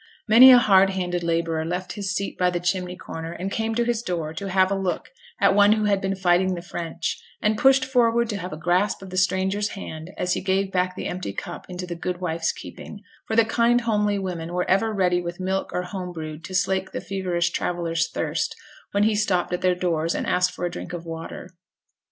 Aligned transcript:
Many 0.27 0.49
a 0.51 0.57
hard 0.57 0.89
handed 0.89 1.21
labourer 1.21 1.63
left 1.63 1.93
his 1.93 2.09
seat 2.11 2.35
by 2.35 2.49
the 2.49 2.59
chimney 2.59 2.97
corner, 2.97 3.33
and 3.33 3.51
came 3.51 3.75
to 3.75 3.83
his 3.83 4.01
door 4.01 4.33
to 4.33 4.49
have 4.49 4.71
a 4.71 4.75
look 4.75 5.09
at 5.39 5.53
one 5.53 5.73
who 5.73 5.83
had 5.83 6.01
been 6.01 6.15
fighting 6.15 6.55
the 6.55 6.63
French, 6.63 7.21
and 7.39 7.55
pushed 7.55 7.85
forward 7.85 8.27
to 8.29 8.37
have 8.37 8.51
a 8.51 8.57
grasp 8.57 9.03
of 9.03 9.11
the 9.11 9.15
stranger's 9.17 9.67
hand 9.77 10.09
as 10.17 10.33
he 10.33 10.41
gave 10.41 10.71
back 10.71 10.95
the 10.95 11.05
empty 11.05 11.33
cup 11.33 11.67
into 11.69 11.85
the 11.85 11.93
good 11.93 12.19
wife's 12.19 12.51
keeping, 12.51 13.03
for 13.27 13.35
the 13.35 13.45
kind 13.45 13.81
homely 13.81 14.17
women 14.17 14.51
were 14.55 14.67
ever 14.67 14.91
ready 14.91 15.21
with 15.21 15.39
milk 15.39 15.69
or 15.71 15.83
homebrewed 15.83 16.43
to 16.45 16.55
slake 16.55 16.93
the 16.93 16.99
feverish 16.99 17.51
traveller's 17.51 18.09
thirst 18.09 18.55
when 18.93 19.03
he 19.03 19.13
stopped 19.13 19.53
at 19.53 19.61
their 19.61 19.75
doors 19.75 20.15
and 20.15 20.25
asked 20.25 20.49
for 20.49 20.65
a 20.65 20.71
drink 20.71 20.93
of 20.93 21.05
water. 21.05 21.47